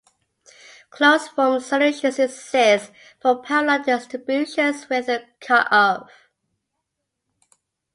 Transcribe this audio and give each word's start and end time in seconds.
Closed 0.89 1.29
form 1.29 1.59
solutions 1.59 2.17
exist 2.17 2.91
for 3.21 3.39
power-law 3.43 3.77
distributions 3.83 4.89
with 4.89 5.07
a 5.07 5.27
cut-off. 5.39 6.09